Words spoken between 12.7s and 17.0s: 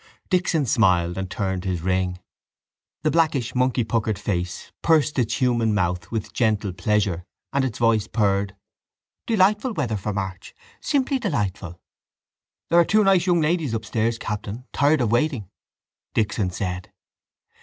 —There are two nice young ladies upstairs, captain, tired of waiting, Dixon said.